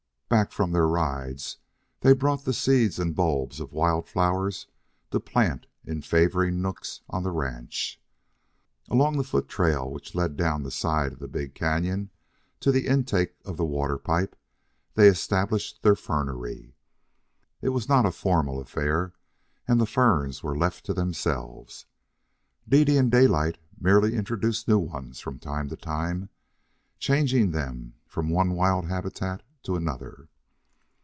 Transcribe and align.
Back 0.31 0.53
from 0.53 0.71
their 0.71 0.87
rides 0.87 1.57
they 1.99 2.13
brought 2.13 2.45
the 2.45 2.53
seeds 2.53 2.99
and 2.99 3.13
bulbs 3.13 3.59
of 3.59 3.73
wild 3.73 4.07
flowers 4.07 4.65
to 5.11 5.19
plant 5.19 5.67
in 5.83 6.01
favoring 6.01 6.61
nooks 6.61 7.01
on 7.09 7.23
the 7.23 7.31
ranch. 7.31 8.01
Along 8.87 9.17
the 9.17 9.25
foot 9.25 9.49
trail 9.49 9.91
which 9.91 10.15
led 10.15 10.37
down 10.37 10.63
the 10.63 10.71
side 10.71 11.11
of 11.11 11.19
the 11.19 11.27
big 11.27 11.53
canon 11.53 12.11
to 12.61 12.71
the 12.71 12.87
intake 12.87 13.35
of 13.43 13.57
the 13.57 13.65
water 13.65 13.97
pipe, 13.97 14.37
they 14.93 15.09
established 15.09 15.83
their 15.83 15.95
fernery. 15.95 16.77
It 17.61 17.69
was 17.69 17.89
not 17.89 18.05
a 18.05 18.11
formal 18.11 18.61
affair, 18.61 19.11
and 19.67 19.81
the 19.81 19.85
ferns 19.85 20.41
were 20.41 20.57
left 20.57 20.85
to 20.85 20.93
themselves. 20.93 21.87
Dede 22.69 22.87
and 22.87 23.11
Daylight 23.11 23.57
merely 23.77 24.15
introduced 24.15 24.65
new 24.65 24.79
ones 24.79 25.19
from 25.19 25.39
time 25.39 25.67
to 25.67 25.75
time, 25.75 26.29
changing 26.99 27.51
them 27.51 27.95
from 28.07 28.29
one 28.29 28.53
wild 28.55 28.85
habitat 28.85 29.43
to 29.63 29.75
another. 29.75 30.27